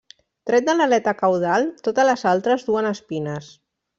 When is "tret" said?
0.49-0.63